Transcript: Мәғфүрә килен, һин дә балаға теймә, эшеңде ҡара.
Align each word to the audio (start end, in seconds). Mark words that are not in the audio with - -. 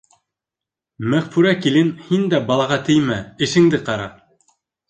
Мәғфүрә 1.13 1.51
килен, 1.67 1.93
һин 2.07 2.25
дә 2.33 2.41
балаға 2.49 2.81
теймә, 2.91 3.21
эшеңде 3.49 3.85
ҡара. 3.91 4.13